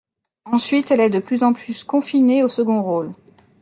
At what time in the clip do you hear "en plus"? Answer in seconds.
1.43-1.83